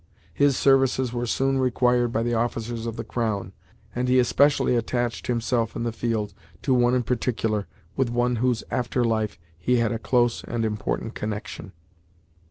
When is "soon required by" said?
1.27-2.23